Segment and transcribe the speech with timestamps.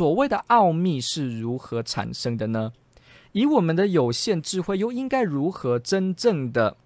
[0.00, 2.72] 所谓的奥秘是如何产生的呢？
[3.32, 6.78] 以我们的有限智慧，又应该如何真正的、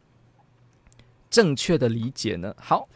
[1.31, 2.57] 正确的理解呢？
[2.59, 2.89] 好，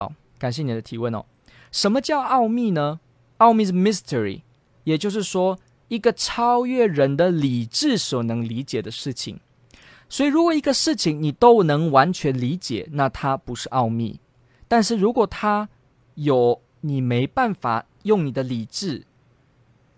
[0.00, 1.26] 好，感谢你的提问哦。
[1.70, 2.98] 什么叫奥秘呢？
[3.36, 4.40] 奥秘是 mystery，
[4.84, 9.38] 也就是说，一个超越人的理智所能理解的事情。
[10.08, 14.18] 所以，如果一个事情你都能完全理解，那它不是奥秘；
[14.66, 15.68] 但是如果它
[16.14, 17.84] 有你没办法。
[18.04, 19.04] 用你的理智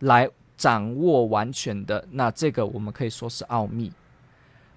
[0.00, 3.92] 来掌握完全的，那这个我们可以说是奥秘。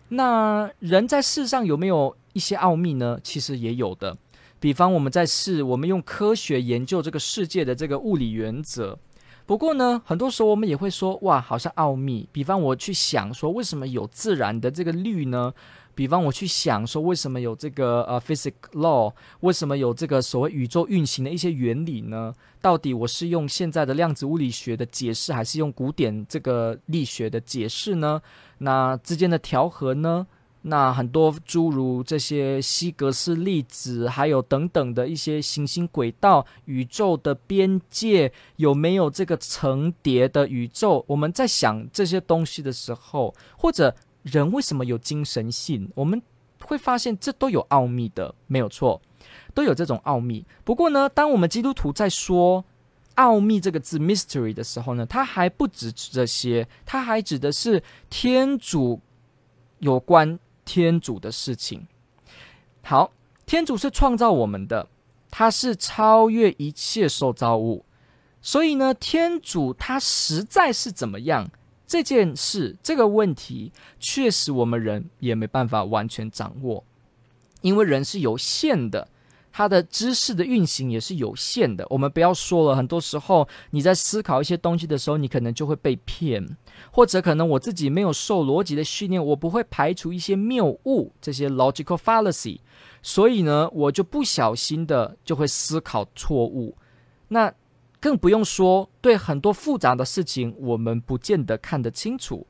[0.09, 3.19] 那人在世上有没有一些奥秘呢？
[3.23, 4.17] 其实也有的。
[4.59, 8.99] 比方我们在世，我们用科学研究这个世界的这个物理原则。
[9.45, 12.27] 不过呢，很多时候我们也会说，哇，好像奥秘。
[12.31, 15.53] 比方我去想说，为什么有自然的这个律呢？
[15.99, 19.13] 比方我去想说，为什么有这个呃 physics law？
[19.41, 22.33] 为什么有这个所谓宇宙运行的一些原理呢？
[22.61, 28.21] 到底我是用现在的量子物理学的解释，还是用古典这个力学的解释呢？
[28.59, 30.25] 那之间的调和呢？
[30.61, 41.03] 那很多诸如这些希格斯粒子，还有等等的一些行星轨道、宇宙的边界，有没有这个层叠的宇宙？
[41.07, 43.93] 我们在想这些东西的时候，或者。
[44.23, 45.89] 人为什么有精神性？
[45.95, 46.21] 我们
[46.63, 49.01] 会发现这都有奥秘的，没有错，
[49.53, 50.45] 都有这种奥秘。
[50.63, 52.63] 不过呢，当我们基督徒在说
[53.15, 59.01] “奥秘”这个字 （mystery） 的时候呢，它还不止这些，它还指的是天主
[59.79, 61.87] 有关天主的事情。
[62.83, 63.11] 好，
[63.45, 64.87] 天主是创造我们的，
[65.31, 67.85] 他是超越一切受造物，
[68.41, 71.49] 所以呢，天主他实在是怎么样？
[71.89, 76.83] 这件事，这个问题，确实我们人也没办法完全掌握，
[77.61, 79.07] 因为人是有限的，
[79.51, 81.83] 他的知识的运行也是有限的。
[81.89, 86.47] 我们不要说了，很多时候你在思考一些东西的时候，你可能就会被骗，
[86.91, 92.59] 或者可能我自己没有受逻辑的训练，我不会排除一些谬误，这些 logical fallacy，
[93.01, 96.77] 所以呢，我就不小心的就会思考错误。
[97.29, 97.51] 那。
[97.99, 102.47] 更不用说，对很多复杂的事情，我们不见得看得清楚。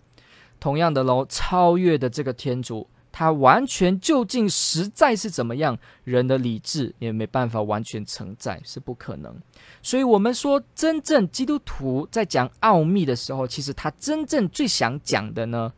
[0.59, 9.35] 同样的喽，超越的这个天主，他完全究竟实在是怎么样，人的理智也没办法完全承载，是不可能。
[9.81, 15.73] 所以，我们说，真正基督徒在讲奥秘的时候，其实他真正最想讲的呢，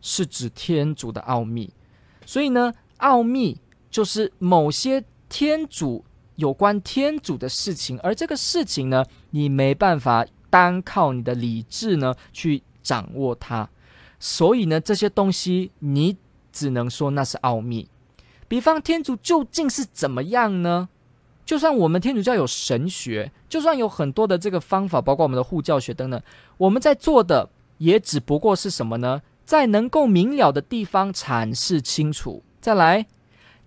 [0.00, 1.70] 是指天主的奥秘。
[2.24, 6.02] 所以呢，奥秘就是某些天主。
[6.36, 13.68] 有关天主的事情，而这个事情呢，你没办法单靠你的理智呢去掌握它，
[14.18, 16.16] 所以呢，这些东西你
[16.52, 17.88] 只能说那是奥秘。
[18.48, 20.88] 比方天主究竟是怎么样呢？
[21.44, 26.22] 就算我们天主教有神学，就算有很多的这个方法，包括我们的护教学等等，
[26.56, 29.22] 我们在做的也只不过是什么呢？
[29.44, 33.06] 在能够明了的地方阐释清楚，再来。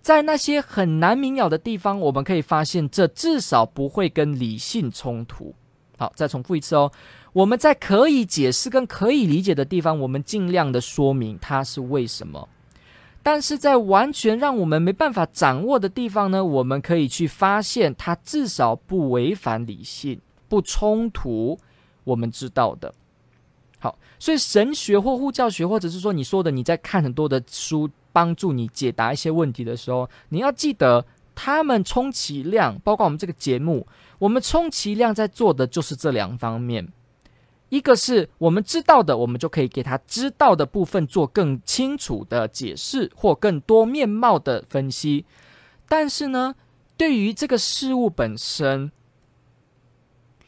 [0.06, 5.52] 在那些很难明了的地方，我们可以发现，这至少不会跟理性冲突。
[5.98, 6.92] 好，再重复一次哦。
[7.32, 12.48] 我们在可以解释跟可以理解的地方，我们尽量的说明它是为什么。
[13.24, 21.58] 但是在完全让我们没办法掌握的地方呢，我们可以去发现它至少不违反理性，不冲突
[22.04, 22.94] 我们知道的。
[23.78, 27.90] 好，所以神学或护教学，或者是说你说的你在看很多的书。
[28.16, 31.04] 帮助你解答一些问题的时候，你要记得，
[31.34, 33.86] 他们充其量，包括我们这个节目，
[34.18, 36.88] 我们充其量在做的就是这两方面：
[37.68, 45.26] 一个是我们知道的，我们就可以给他知道的部分做更清楚的解释或更多面貌的分析；
[45.86, 46.54] 但是呢，
[46.96, 48.90] 对于这个事物本身，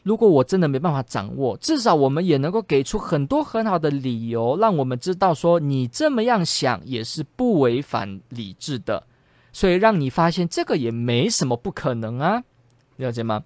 [0.09, 9.03] 如果我真的没办法掌握，至少我们也能够给出很多很好的理由，让我们知道说你这么样想也是不违反理智的，
[9.53, 12.41] 所以让你发现这个也没什么不可能啊，
[12.95, 13.43] 了解吗？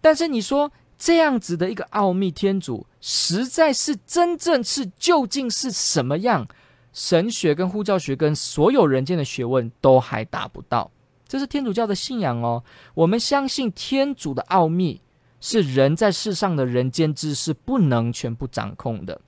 [0.00, 6.46] 但是你说这样子的一个奥秘天主，实在是真正是究竟是什么样？
[6.92, 10.88] 神学跟护教学跟所有人间的学问都还达不到，
[11.26, 12.62] 这是天主教的信仰哦。
[12.94, 15.00] 我们相信天主的奥秘。
[15.46, 19.20] 是人在世上的人间知识不能全部掌控的，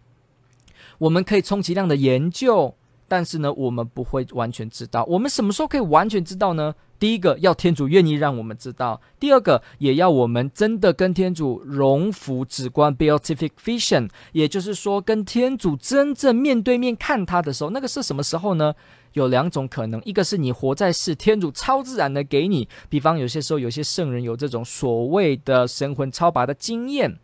[0.96, 2.74] 我们可以充其量的研究，
[3.06, 5.04] 但是呢，我们不会完全知道。
[5.04, 6.74] 我们什么时候可以完全知道呢？
[6.98, 18.74] 第一个要天主愿意让我们知道，第二个也要我们真的跟天主荣福止观 （beatific vision），也就是说，跟天主真正面对面看他的时候，那个是什么时候呢？
[19.12, 27.18] 有两种可能，一个是你活在世，天主超自然的给你，比方有些时候有些圣人有这种所谓的神魂超拔的经验。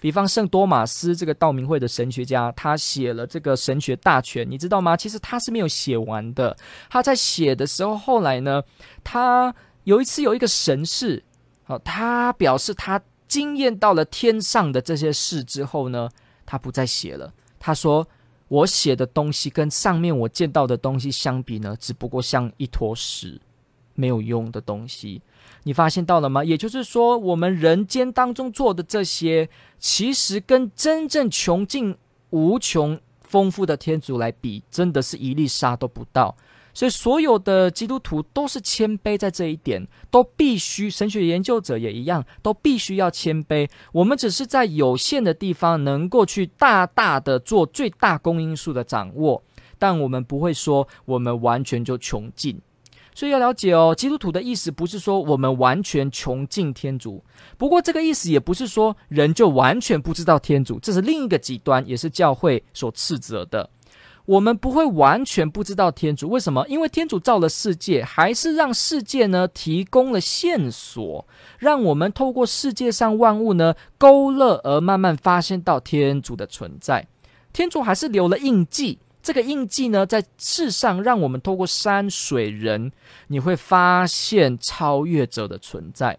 [0.00, 4.96] 比方圣多玛斯这个道明会的神学家，他写了这个神学大全，你知道吗？
[4.96, 6.56] 其实他是没有写完的。
[6.90, 8.62] 他在写的时候，后来呢，
[9.02, 9.54] 他
[9.84, 11.22] 有一次有一个神事，
[11.64, 16.08] 好，他表示他惊艳到了天上的这些事之后呢，
[16.44, 17.32] 他不再写了。
[17.58, 18.06] 他说
[18.48, 23.40] ：“我写的东西跟上面我见到的东西相比呢，只不过像一坨屎，
[23.94, 25.22] 没有用的东西。”
[25.64, 26.44] 你发现到了吗？
[26.44, 31.96] 也就是说，我们人间当中做的这些，其实跟真正穷尽
[32.30, 36.36] 无穷丰富的天主来比，真的是一粒沙都不到。
[36.76, 40.90] 所以，所有的基督徒都是谦卑，在这一点都必须。
[40.90, 43.68] 神学研究者也一样，都必须要谦卑。
[43.92, 49.40] 我们只是在有限的地方，能够去大大的做最大公因数的掌握，
[49.78, 52.60] 但我们不会说我们完全就穷尽。
[53.14, 57.24] 所以要了解哦，基督徒的意思不是说我们完全穷尽天主，
[57.56, 63.70] 不过这个意思也不是说人就完全不知道天主，这是另一个极端，也是教会所斥责的。
[64.26, 66.66] 我们不会完全不知道天主，为什么？
[66.66, 71.26] 因为天主造了世界，还是让世界呢提供了线索，
[71.58, 77.06] 让我们透过世界上万物呢勾勒而慢慢发现到天主的存在。
[77.52, 78.98] 天主还是留了印记。
[79.24, 82.92] 这个印记呢，在世上让我们透过山水人，
[83.28, 86.18] 你会发现超越者的存在。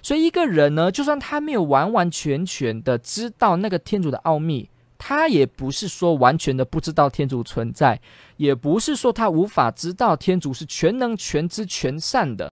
[0.00, 8.00] 所以一个人呢，就算他没有完完全全的知道那个天主的奥秘，他也不是说完全的不知道天主存在，
[8.38, 12.50] 也不是说他无法知道天主是全能、全知、全善的，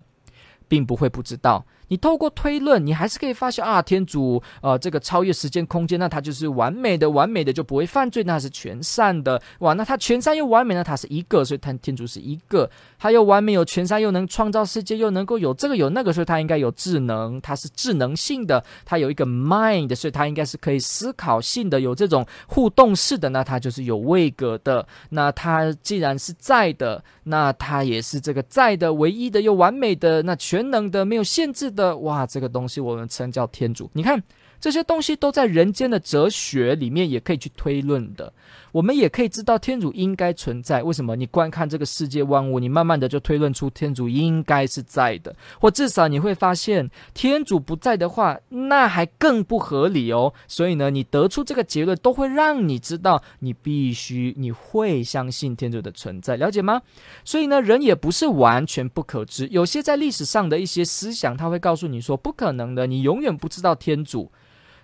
[0.69, 1.65] 并不会不知道。
[1.89, 33.91] 你透过推论，你还是可以发现啊，天主，呃，这个超越时间空间，那他就是完美的，完美的就不会犯罪，那是全善的，哇，那他全善又完美，那他是一个，所以他天主是一个，他又完美有全善，又能创造世界，又能够有这个有那个，所以他应该有智能，他是智能性的，他有一个 mind，所以他应该是可以思考性的，有这种互动式的，那他就是有位格的，那他既然是在的，那他也是这个在的唯一的又完美的，那全能的没有限制的哇，这个东西我们称叫天主。
[33.93, 34.23] 你看
[34.61, 38.33] 这些东西都在人间的哲学里面，也可以去推论的。
[38.75, 40.83] 我们也可以知道天主应该存在。
[40.83, 41.15] 为什么？
[41.15, 50.35] 你观看这个世界万物，你慢慢的就推论出天主应该是在的，或至少你会发现天主不在的话，那还更不合理哦。
[50.49, 56.83] 所以呢，你得出这个结论，都会让你知道你必须你会相信天主的存在，了解吗？
[57.25, 64.33] 所以呢，人也不是完全不可知，有些在历史上的一些思想，他会告诉你说不可能的，你永远不知道天主。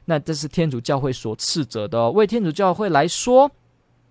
[0.06, 2.10] 那这是天主教会所斥责的哦。
[2.10, 3.50] 为天主教会来说，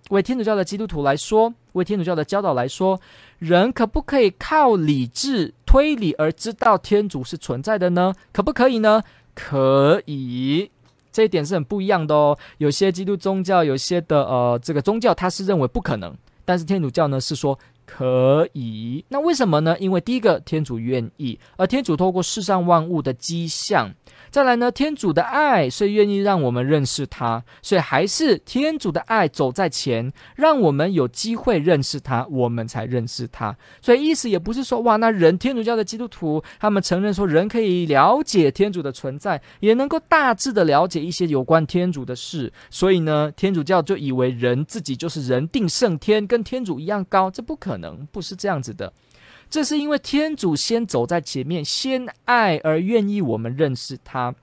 [0.09, 2.99] 为天主教的基督徒来说，为天主教的教导来说，
[3.39, 8.13] 人可不可以靠理智推理而知道天主是存在的呢？
[8.31, 9.01] 可不可以呢？
[9.33, 10.69] 可以，
[11.11, 12.37] 这一点是很不一样的哦。
[12.57, 16.13] 有些基督宗教，有些的呃这个宗教，他是认为不可能，
[16.43, 17.57] 但是天主教呢是说。
[17.91, 19.75] 可以，那为什么呢？
[19.79, 23.91] 因为第一个，天主愿意，而天主透过世上万物的迹象，
[24.29, 33.57] 再来呢，天主的爱，所以愿意让我们认识他，所以还是天主的爱走在前，让我们有机会认识他，我们才认识他。
[33.81, 47.79] 所以意思也不是说，哇，那人天主教的基督徒，他们承认说，人可以了解天主的存在，也能够大致的了解一些有关天主的事，所以呢，天主教就以为人自己就是人定胜天，跟天主一样高，这不可。
[47.79, 48.91] 能不是这样子的，
[49.49, 54.35] 这是因为天主先走在前面，先爱而愿意我们认识他。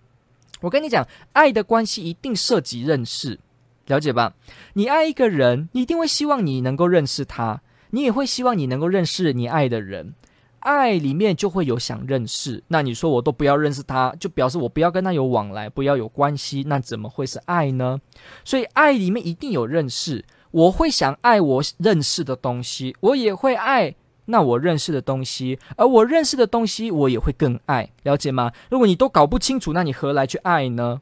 [0.61, 3.39] 我跟你讲，爱的关系一定涉及认识，
[3.87, 4.35] 了解吧？
[4.73, 10.15] 你爱一个人，你一定会希望你能够认识他，你也会希望你能够认识你爱的人。
[10.61, 18.01] 爱里面就会有想认识，那你说我都不要认识他，就表示我不要跟他有往来，不要有关系，那怎么会是爱呢？
[18.45, 20.25] 所以爱里面一定有认识。
[20.51, 23.95] 我会想爱我认识的东西，我也会爱
[24.27, 28.53] 那我认识的东西，而我认识的东西，我也会更爱，了解吗？
[28.71, 31.01] 如果你都搞不清楚，那你何来去爱呢？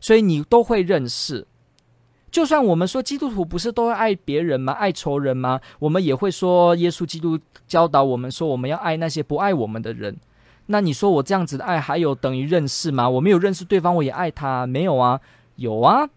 [0.00, 1.46] 所以你都会认识。
[2.30, 4.72] 就算我们说基督徒不是都会爱别人吗？
[4.72, 5.60] 爱仇人吗？
[5.78, 7.38] 我们也会说耶稣基督
[7.68, 10.16] 教导我们说我们要爱那些不爱我们的人。
[10.66, 13.06] 那你说我这样子的爱还有等于认识吗？
[13.08, 15.20] 我没有认识对方，我也爱他，没有啊？
[15.56, 16.08] 有啊。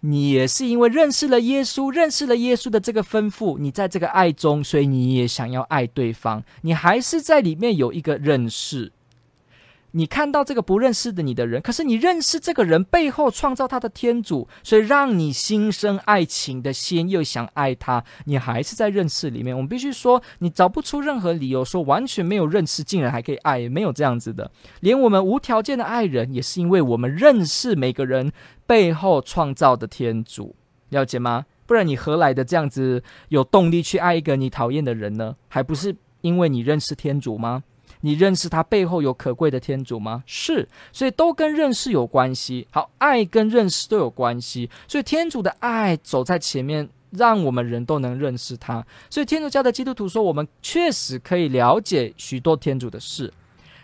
[0.00, 8.92] 你也是因为认识了耶稣，认识了耶稣的这个吩咐，你在这个爱中，所以你也想要爱对方，你还是在里面有一个认识。
[9.92, 19.56] 你看到这个不认识的你的人，可是你认识这个人背后创造他的天主，所以让你心生爱情的心，又想爱他，你还是在认识里面。
[19.56, 24.50] 我们必须说，你找不出任何理由说完全没有认识，竟然还可以爱，没有这样子的。
[24.80, 28.30] 连我们无条件的爱人，也是因为我们认识每个人
[28.66, 30.54] 背后创造的天主，
[30.90, 31.46] 了解吗？
[31.66, 35.36] 不然你何来的这样子有动力去爱一个你讨厌的人呢？
[35.48, 37.62] 还不是因为你认识天主吗？
[38.02, 40.22] 你认识他背后有可贵的天主吗？
[40.26, 42.66] 是，所以都跟认识有关系。
[42.70, 48.84] 好，爱跟认识都有关系，所以天主的爱走在前面，让我们人都能认识他。
[49.08, 53.32] 所以天主教的基督徒说，我们确实可以了解许多天主的事，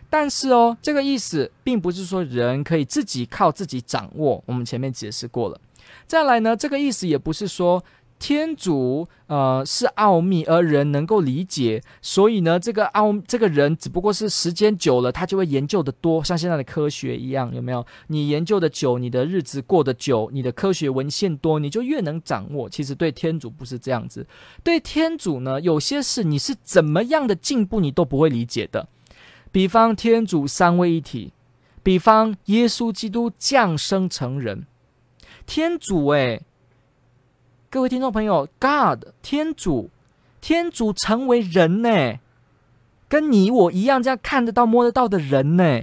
[0.08, 4.42] 但是哦，这个意思并不是说人可以自己靠自己掌握。
[4.46, 5.60] 我们前面解释过了。
[6.06, 7.84] 再来呢，这个意思也不是说。
[8.18, 17.84] 天主，呃，是奥秘，而人能够理解，所以呢，这个奥这个人只不过是时间久了，他就会研究得多，像现在的科学一样，有没有？
[18.06, 22.70] 你研究的久，你的日子过得久，你的科学文献多，你就越能掌握。
[22.70, 24.26] 其实对天主不是这样子，
[24.64, 28.88] 对天主呢，有些事你是怎么样的进步，你都不会理解的。
[29.52, 31.34] 比方天主三位一体，
[31.82, 34.66] 比方耶稣基督降生成人，
[35.44, 36.42] 天主诶。
[37.76, 39.90] 各位听众朋友，God 天主，
[40.40, 42.18] 天主成为人呢，
[43.06, 45.82] 跟你我一样，这样看得到、摸得到的人呢，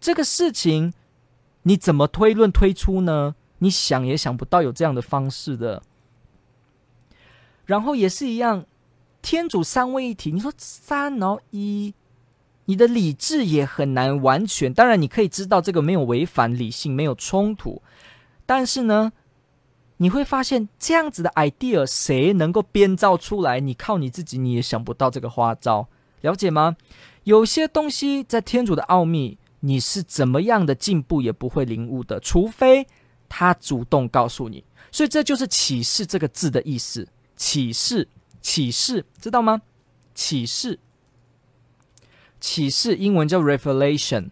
[0.00, 0.94] 这个事情
[1.62, 3.34] 你怎么推论推出呢？
[3.58, 5.82] 你想也想不到有这样的方式的。
[7.66, 8.64] 然后也是一样，
[9.20, 11.92] 天主三位一体，你说三然后一，
[12.66, 14.72] 你的理智也很难完全。
[14.72, 17.82] 当然，你可以知道这个没有违反理性，没有冲突，
[18.46, 19.12] 但是呢？
[20.02, 23.60] 你会发现这样子的 idea，谁能够编造出来？
[23.60, 25.86] 你靠你自己，你也想不到这个花招，
[26.22, 26.76] 了解吗？
[27.22, 32.88] 有些东西在天主的奥秘，你是怎么样的进步也不会领悟的，除非
[33.28, 34.64] 他主动告诉你。
[34.90, 37.06] 所以这就是启示这个字的意思。
[37.36, 38.08] 启示，
[38.40, 39.62] 启示，知道吗？
[40.16, 40.80] 启示，
[42.40, 44.30] 启示，英文叫 revelation。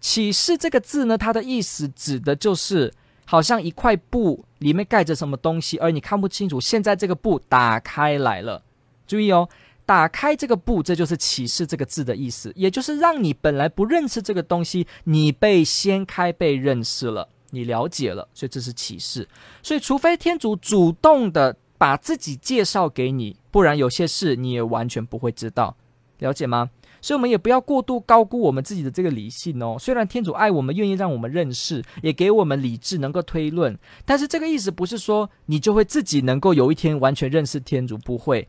[0.00, 2.92] 启示这个字呢，它的意思指的就是。
[3.32, 6.60] 好像一块布里面盖着什么东西，而你看不清楚。
[6.60, 8.62] 现在这个布打开来了，
[9.06, 9.48] 注意哦，
[9.86, 19.26] 打开这个布，这就是启示这个字的意思，也就是让你本来不认识这个东西，你被掀开，被认识了，你了解了，所以这是启示。
[19.62, 25.74] 所以，除非天主主动的把自己介绍给你，不然有些事你也完全不会知道，
[26.18, 26.68] 了解吗？
[27.02, 29.76] 所以，我们也不要过度高估我们自己的这个理性哦。
[29.78, 38.46] 虽然天主爱我们，愿意让我们认识，也给我们理智，能够推论，但是这个意思不是说你就会自己能够有一天完全认识天主，不会，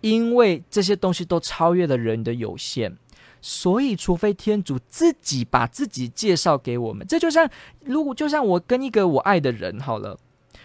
[0.00, 2.96] 因为这些东西都超越了人的有限。
[3.42, 7.48] 所以，除非天主自己把自己介绍给我们，这就像
[7.84, 10.18] 如果就像我跟一个我爱的人好了，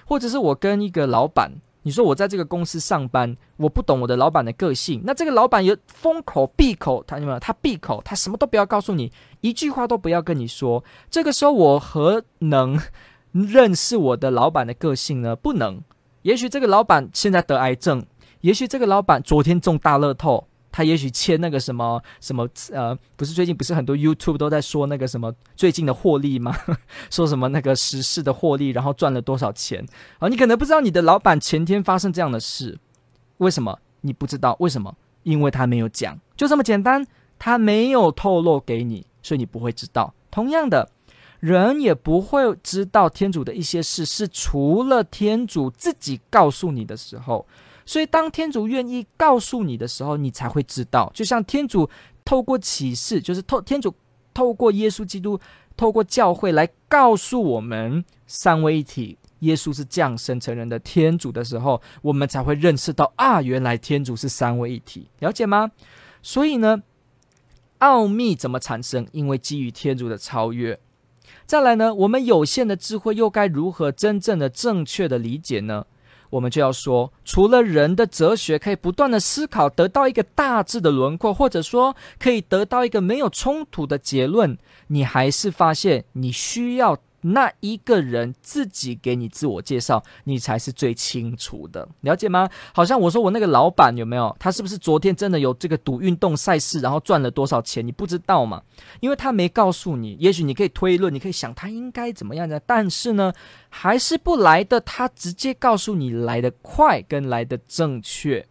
[0.05, 1.51] 或者是我跟一个老板。
[1.87, 5.01] 你说我在这个公司上班，我不懂我的老板的个性。
[5.05, 7.39] 那这个老板有封口闭口，他什么？
[7.39, 10.83] 他闭口，他什么都不要告诉你，一句话都不要跟你说。
[11.09, 12.77] 这个时候我何能
[13.31, 15.33] 认识我的老板的个性呢？
[15.33, 15.81] 不能。
[16.23, 18.05] 也许这个老板现在得癌症，
[18.41, 20.45] 也许这个老板昨天中大乐透。
[20.77, 26.55] 他也许签那个什么什么呃，不是最近不是很多 YouTube 都在说那个什么最近的获利吗？
[27.09, 29.83] 说什么那个时事的获利，然后赚了多少钱
[30.19, 30.27] 啊？
[30.27, 32.77] 你可能不知道你的老板前天发生这样的事，
[33.37, 33.79] 为什么？
[34.01, 34.95] 你不知道为什么？
[35.23, 37.03] 因为他没有讲，就这么简单，
[37.39, 40.13] 他没有透露给你，所以你不会知道。
[40.29, 40.91] 同样的，
[41.39, 47.47] 人也不会知道天主的一些事，是除了天主自己告诉你的时候。
[47.87, 51.09] 所以，当天主愿意告诉你的时候，你才会知道。
[51.15, 51.89] 就像天主
[52.25, 53.95] 透过启示，就是透天主
[54.33, 55.39] 透过耶稣基督，
[55.77, 65.71] 透过教会来告诉我们三位一体，耶稣是降生成人的天主的时候，我们才会认识到啊，原来天主是三位一体，了解吗？
[66.21, 66.83] 所以呢，
[67.77, 69.07] 奥秘怎么产生？
[69.13, 70.77] 因为基于天主的超越。
[71.45, 75.85] 再来呢，我们有限的智慧又该如何真正的、正确的理解呢？
[76.29, 84.57] 我们就要说，除了人的哲学可以不断的思考，得到一个大致的轮廓，或者说可以得到一个没有冲突的结论，
[84.87, 92.47] 你还是发现你需要那一个人自己给你自我介绍，你才是最清楚的，了解吗？
[92.73, 94.33] 好像我说我那个老板有没有？
[94.39, 97.85] 他是不是昨天真的有这个赌运动赛事，然后赚了多少钱？
[97.85, 98.61] 你不知道嘛？
[98.99, 100.15] 因为他没告诉你。
[100.19, 103.33] 也许你可以推论，你可以想他应该怎么样的，但是呢，
[103.69, 104.79] 还是不来的。
[104.79, 108.45] 他直接告诉你来的快跟来的正确。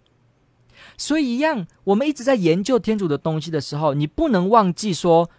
[0.98, 5.30] 所以一样，我们一直在研究天主的东西的时候，你不能忘记说。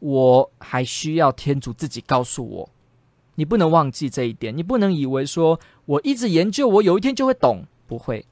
[0.00, 2.70] 我还需要天主自己告诉我，
[3.36, 4.54] 你不能忘记这一点。
[4.56, 7.64] 你不能以为说我一直研究，我有一天就会懂。
[7.86, 8.24] 不会。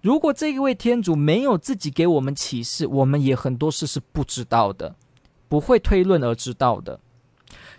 [0.00, 4.94] 如果这一位天主没有自己给我们启示，我们也很多事是不知道的，
[5.48, 7.00] 不会推论而知道的。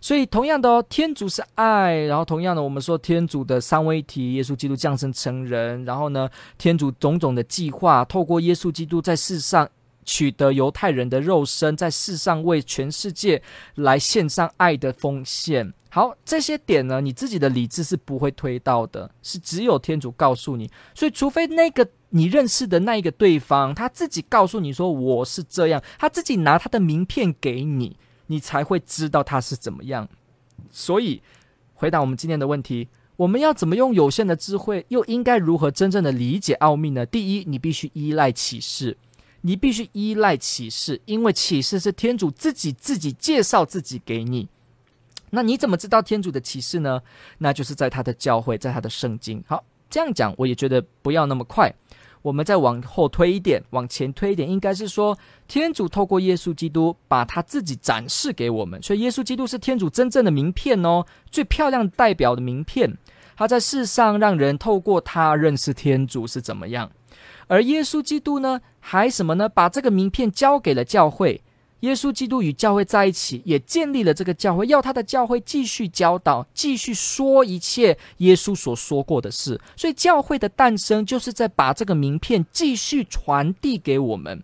[0.01, 1.95] 所以，同样的哦，天主是爱。
[2.05, 5.85] 然后，同样的，我们说天主的三位一体，耶稣基督降生成人。
[5.85, 9.69] 然后呢，天主种种的计划，透过耶稣基督在世上。
[10.03, 13.41] 取得犹太人的肉身，在世上为全世界
[13.75, 15.73] 来献上爱的奉献。
[15.91, 20.69] 好，这些点呢，你自己的理智是不会推到的，是只有天主告诉你。
[20.93, 30.07] 所以，除非那个你认识的那一个对方，他自己告诉你说我是这样，他自己拿他的名片给你，你才会知道他是怎么样。
[30.69, 31.23] 所以，
[31.73, 37.03] 回答我们今天的问题，我们要怎么用有限的智慧，又应该如何真正的理解奥秘呢？
[37.03, 38.95] 第一，你必须依赖启示。
[39.41, 44.47] 你必须依赖启示，因为启示是天主自己自己介绍自己给你。
[45.31, 47.01] 那你怎么知道天主的启示呢？
[47.37, 49.43] 那就是在他的教会，在他的圣经。
[49.47, 51.73] 好，这样讲我也觉得不要那么快。
[52.21, 55.17] 我们再往后推一点，往前推一点，应该是说
[55.47, 58.81] 天主透过耶稣基督把他自己展示给我们。
[58.83, 62.97] 所以耶稣基督是天主真正的名片哦，最漂亮代表的名片。
[63.37, 66.91] 他在世上让人透过他认识天主是怎么样。
[67.49, 69.49] 而耶稣基督呢，还什么呢？
[69.49, 71.41] 把这个名片交给了教会。
[71.79, 79.59] 耶稣基督与教会在一起，也建立了这个教会，要他的教会继续教导，继续说一切耶稣所说过的事。
[79.75, 84.43] 所以，教会的诞生就是在把这个名片继续传递给我们。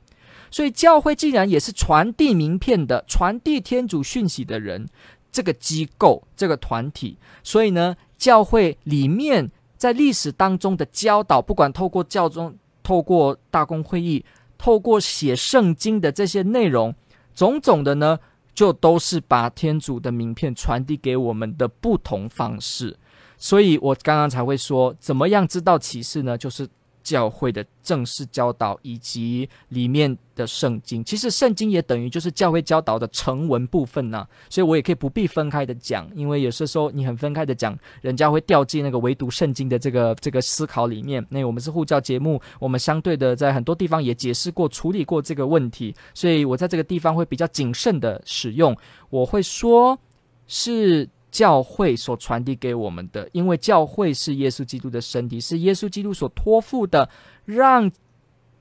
[0.49, 4.87] 所以，教会既然也是传递名片的、传递天主讯息的人，
[5.29, 12.55] 这个机构、这个团体，所以呢，教会里面在历史当中的教导，不管透过教宗。
[12.85, 14.23] 透过大公会议，
[14.57, 16.93] 透过写圣经的这些内容，
[17.33, 18.19] 种种的呢，
[18.53, 22.95] 就都是把天主的名片传递给我们的不同方式。
[23.37, 26.37] 所以我刚刚才会说，怎么样知道启示呢？
[26.37, 26.69] 就是。
[27.05, 41.25] 教会的正式教导以及里面的圣经，其实圣经也等于就是教会教导的成文部分呢、所以我也可以不必分开的讲，因为有些时候你很分开的讲，人家会掉进那个唯独圣经的这个这个思考里面。
[41.29, 48.75] 那我们是护教节目，我们相对的在很多地方也解释过、处理过这个问题，所以我在这个地方会比较谨慎的使用，
[49.11, 49.97] 我会说
[50.47, 51.07] 是。
[51.35, 57.09] 教会所传递给我们的，因为教会是耶稣基督的身体，是耶稣基督所托付的，
[57.43, 57.91] 让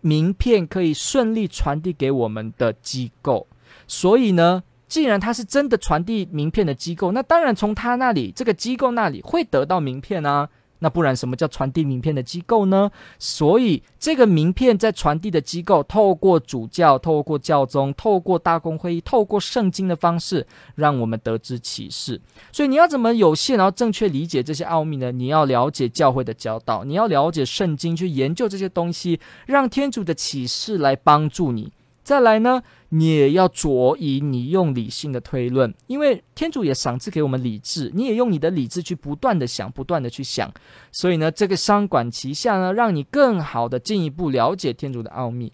[0.01, 3.47] 名片可以顺利传递给我们的机构。
[3.87, 10.49] 所以呢，既然他是真的传递名片的机构，那当然从他那里，这个机构那里会得到名片啊。
[10.85, 12.91] 那不然什么叫传递名片的机构呢？
[13.19, 22.21] 所以这个名片在传递的机构，透过主教、透过教宗、透过大公会议、透过圣经的方式，让我们得知启示。
[22.53, 25.11] 所以你要怎么有限然后正确理解这些奥秘呢？
[25.11, 31.73] 你要了解教会的教导，你要了解圣经，去研究这些东西，让天主的启示来帮助你。
[32.03, 32.63] 再来呢，
[32.97, 40.49] 你也要着以你用理性的推论，因为天主也赏赐给我们理智，你也用你的理智去不断的想，不断的去想，
[40.93, 45.53] 所以呢，这个双管齐下呢，让你更好的进一步了解天主的奥秘。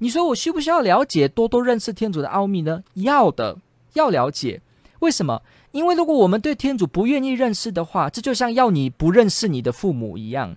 [0.00, 2.84] 你说我需不需要了解，多多认识天主的奥秘呢？
[2.92, 3.56] 要的，
[3.94, 4.60] 要了解。
[4.98, 5.40] 为什么？
[5.72, 10.56] 因为如果我们对天主不愿意认识的话，这就像要你不认识你的父母一样，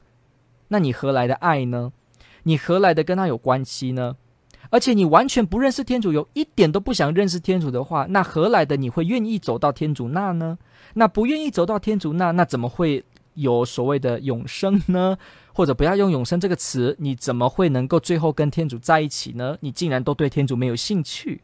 [0.67, 1.93] 那你何来的爱呢？
[2.43, 4.17] 你何来的跟他有关系呢？
[4.71, 10.57] 而且你完全不认识天主，有一点都不想认识天主的话，那何来的你会愿意走到天主那呢？
[10.95, 13.03] 那不愿意走到天主那，那怎么会
[13.33, 15.17] 有所谓的永生呢？
[15.53, 19.57] 或者不要用永生这个词，你怎么会能够最后跟天主在一起呢？
[19.59, 21.41] 你竟然都对天主没有兴趣。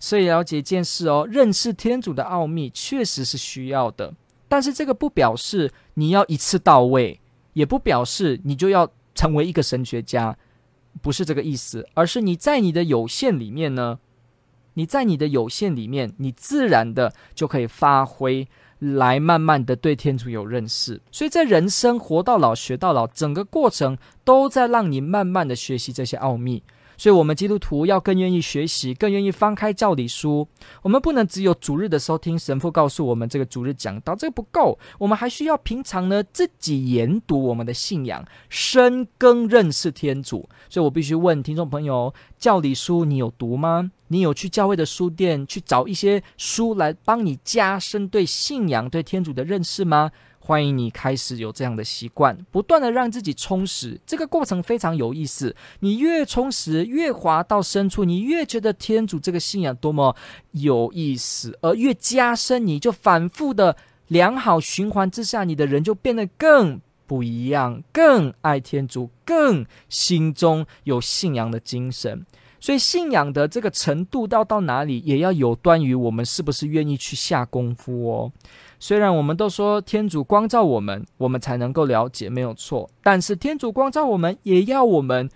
[0.00, 4.12] 所以了解一件事哦，认识天主的奥秘确实是需要的，
[4.48, 7.20] 但是这个不表示你要一次到位，
[7.52, 10.36] 也不表示你就要成为一个神学家。
[11.02, 13.98] 不是这个意思，而是你在你的有限里面呢，
[14.74, 21.00] 你在你的有限里面，你自然的就可以发挥，来慢慢的对天主有认识。
[21.10, 26.62] 所以在人生活到老学到老，整个过程都在让你慢慢的学习这些奥秘。
[26.96, 30.46] 所以，我们基督徒要更愿意学习，更愿意翻开教理书。
[30.82, 34.78] 我们不能只有主日的时候听神父告诉我们这个主日讲道，这个不够。
[34.98, 40.48] 我们还需要平常呢自己研读我们的信仰，深耕认识天主。
[40.68, 43.90] 所以我必须问听众朋友：教理书你有读吗？
[44.08, 50.12] 你有去教会的书店去找一些书来帮你加深对信仰、对天主的认识吗？
[50.46, 53.98] 欢迎你开始有这样的习惯，不断的让自己充实。
[54.04, 55.56] 这个过程非常有意思。
[55.80, 60.14] 你越充实，越滑到深处，你越觉得天主这个信仰多么
[60.50, 63.74] 有意思，而越加深，你就反复的
[64.08, 72.26] 良好循环之下，你的人就变得更不一样，更爱天主，更心中有信仰的精神。
[72.60, 78.32] 所以信仰的这个程度到到哪里，也要有端于我们是不是愿意去下功夫哦。
[78.86, 82.90] 虽然我们都说天主光照我们，我们才能够了解，没有错。
[83.02, 85.30] 但是天主光照我们，也要我们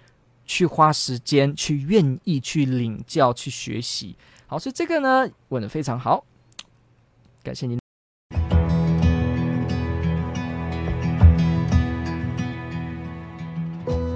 [0.44, 4.14] 去花时间，去愿意去领教，去学习。
[4.46, 6.24] 好，所以这个呢，问的非常好，
[7.42, 7.78] 感谢您。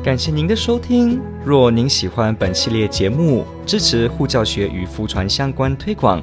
[0.05, 1.23] 感谢您的收听。
[1.43, 6.23] 若您喜欢本系列节目，支持护教学与福传相关推广。